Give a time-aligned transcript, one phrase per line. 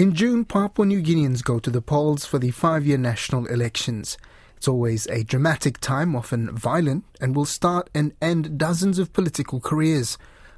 [0.00, 4.16] In June, Papua New Guineans go to the polls for the five year national elections.
[4.56, 9.60] It's always a dramatic time, often violent, and will start and end dozens of political
[9.60, 10.16] careers.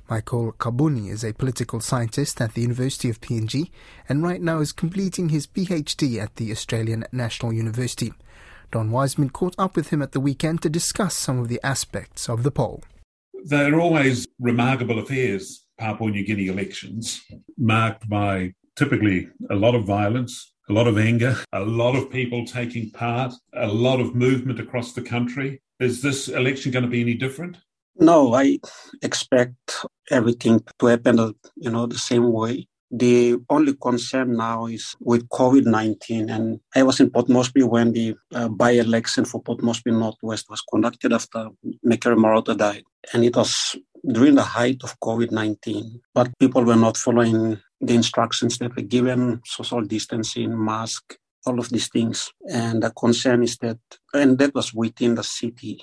[0.08, 3.72] Michael Kabuni is a political scientist at the University of PNG
[4.08, 8.12] and right now is completing his PhD at the Australian National University.
[8.70, 12.28] Don Wiseman caught up with him at the weekend to discuss some of the aspects
[12.28, 12.84] of the poll.
[13.46, 17.20] They're always remarkable affairs, Papua New Guinea elections,
[17.58, 22.44] marked by typically a lot of violence, a lot of anger, a lot of people
[22.44, 25.60] taking part, a lot of movement across the country.
[25.80, 27.58] Is this election going to be any different?
[27.96, 28.58] No, I
[29.02, 32.66] expect everything to happen, you know, the same way.
[32.90, 36.28] The only concern now is with COVID 19.
[36.28, 40.50] And I was in Port Moresby when the uh, by election for Port Moresby Northwest
[40.50, 41.48] was conducted after
[41.84, 42.84] Mekere Morauta died.
[43.12, 47.94] And it was during the height of COVID 19, but people were not following the
[47.94, 52.32] instructions that were given, social distancing, mask, all of these things.
[52.48, 53.78] And the concern is that,
[54.14, 55.82] and that was within the city.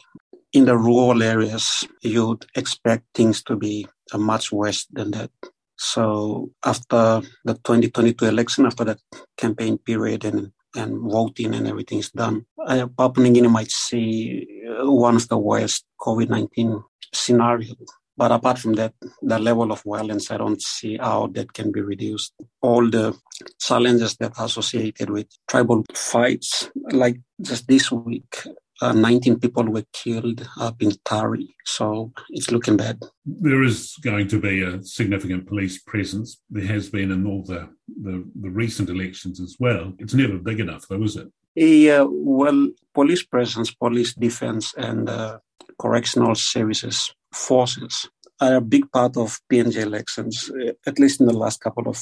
[0.54, 5.30] In the rural areas, you'd expect things to be much worse than that.
[5.78, 9.00] So after the 2022 election, after that
[9.38, 14.48] campaign period and, and voting and everything is done, uh, Papua New Guinea might see
[14.68, 16.84] uh, one of the worst COVID-19
[17.14, 17.78] scenarios
[18.20, 21.80] but apart from that, the level of violence, I don't see how that can be
[21.80, 22.34] reduced.
[22.62, 23.18] All the
[23.62, 28.36] challenges that are associated with tribal fights, like just this week,
[28.82, 31.56] uh, 19 people were killed up in Tari.
[31.66, 33.02] So it's looking bad.
[33.26, 36.42] There is going to be a significant police presence.
[36.50, 39.94] There has been in all the, the, the recent elections as well.
[39.98, 41.30] It's never big enough, though, is it?
[41.56, 45.40] Yeah, well, police presence, police defense, and uh,
[45.80, 48.10] correctional services forces
[48.42, 50.50] are a big part of PNG elections,
[50.86, 52.02] at least in the last couple of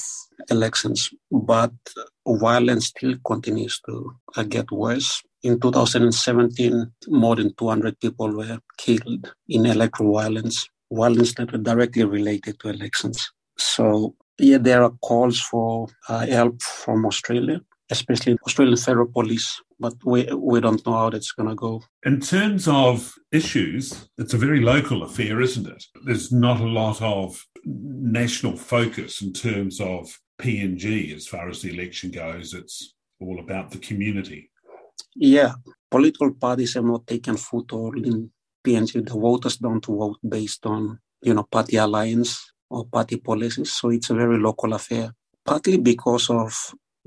[0.50, 1.10] elections.
[1.30, 1.72] But
[2.26, 5.22] violence still continues to uh, get worse.
[5.42, 12.04] In 2017, more than 200 people were killed in electoral violence, violence that were directly
[12.04, 13.32] related to elections.
[13.56, 17.60] So, yeah, there are calls for uh, help from Australia
[17.90, 21.82] especially Australian Federal Police, but we, we don't know how that's going to go.
[22.04, 25.84] In terms of issues, it's a very local affair, isn't it?
[26.04, 31.72] There's not a lot of national focus in terms of PNG as far as the
[31.72, 32.54] election goes.
[32.54, 34.50] It's all about the community.
[35.14, 35.52] Yeah,
[35.90, 38.30] political parties have not taken foothold in
[38.64, 39.06] PNG.
[39.06, 43.72] The voters don't vote based on, you know, party alliance or party policies.
[43.72, 45.12] So it's a very local affair
[45.48, 46.52] partly because of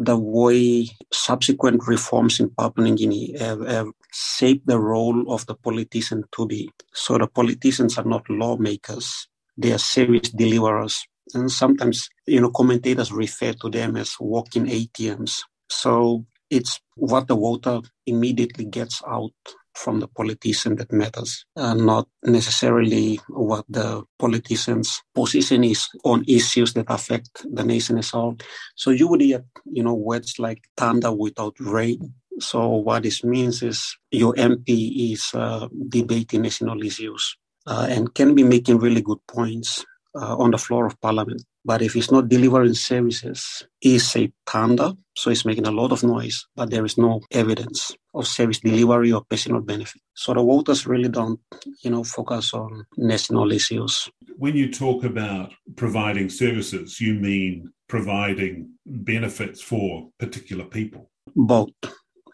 [0.04, 5.56] the way subsequent reforms in Papua New Guinea have, have, shaped the role of the
[5.56, 6.70] politician to be.
[6.94, 11.06] So the politicians are not lawmakers, they are service deliverers.
[11.34, 15.38] And sometimes, you know, commentators refer to them as walking ATMs.
[15.70, 19.32] So it's what the voter immediately gets out
[19.76, 26.74] from the politician that matters, uh, not necessarily what the politician's position is on issues
[26.74, 28.38] that affect the nation as a whole.
[28.76, 32.14] So you would get, you know, words like thunder without rain.
[32.40, 38.36] So what this means is your MP is uh, debating national issues uh, and can
[38.36, 41.44] be making really good points uh, on the floor of parliament.
[41.64, 46.04] But if it's not delivering services, he's a thunder, so it's making a lot of
[46.04, 50.02] noise, but there is no evidence of service delivery or personal benefit.
[50.14, 51.40] So the voters really don't,
[51.84, 54.10] you know, focus on national issues.
[54.38, 61.10] When you talk about providing services, you mean providing benefits for particular people?
[61.36, 61.72] Both.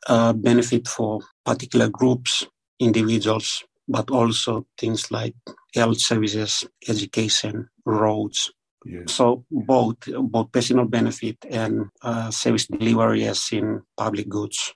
[0.07, 2.45] Uh, benefit for particular groups,
[2.79, 5.35] individuals, but also things like
[5.75, 8.51] health services, education, roads.
[8.85, 9.11] Yes.
[9.11, 14.73] So both both personal benefit and uh, service delivery as in public goods.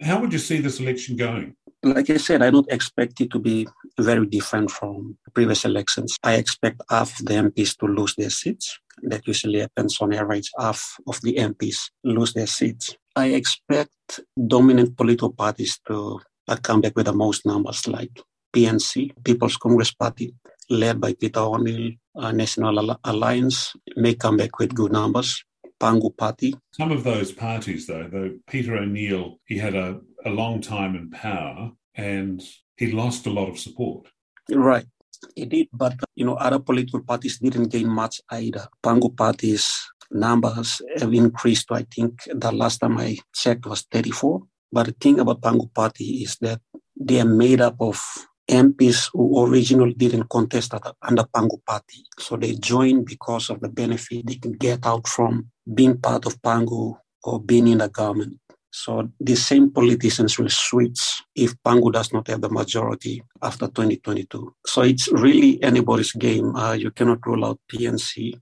[0.00, 1.56] How would you see this election going?
[1.82, 3.66] Like I said, I don't expect it to be
[3.98, 6.16] very different from previous elections.
[6.22, 8.78] I expect half the MPs to lose their seats.
[9.02, 10.50] That usually happens on average.
[10.58, 12.96] Half of the MPs lose their seats.
[13.16, 18.20] I expect dominant political parties to uh, come back with the most numbers, like
[18.54, 20.34] PNC, People's Congress Party,
[20.70, 25.44] led by Peter O'Neill, uh, National Alliance, may come back with good numbers.
[25.84, 26.54] Pangu Party.
[26.72, 31.10] Some of those parties, though, though Peter O'Neill, he had a, a long time in
[31.10, 32.42] power and
[32.78, 34.08] he lost a lot of support.
[34.50, 34.86] Right.
[35.36, 38.66] He did, but you know, other political parties didn't gain much either.
[38.82, 39.68] Pangu Party's
[40.10, 44.40] numbers have increased to, I think, the last time I checked was 34.
[44.72, 46.60] But the thing about Pangu Party is that
[46.96, 48.00] they are made up of
[48.48, 52.04] MPs who originally didn't contest under Pangu Party.
[52.18, 56.40] So they joined because of the benefit they can get out from being part of
[56.42, 58.38] Pangu or being in the government.
[58.70, 64.52] So the same politicians will switch if Pangu does not have the majority after 2022.
[64.66, 66.56] So it's really anybody's game.
[66.56, 68.34] Uh, you cannot rule out PNC,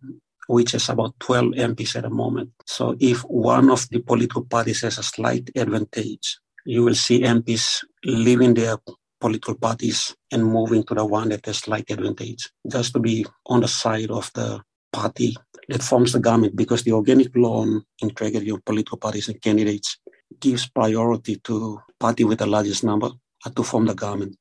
[0.46, 2.50] which is about 12 MPs at the moment.
[2.66, 7.84] So if one of the political parties has a slight advantage, you will see MPs
[8.04, 8.78] leaving their
[9.20, 13.60] political parties and moving to the one that has slight advantage, just to be on
[13.60, 14.62] the side of the
[14.92, 15.36] party
[15.68, 19.98] that forms the government because the organic law on integrity of political parties and candidates
[20.40, 23.10] gives priority to party with the largest number
[23.54, 24.36] to form the government.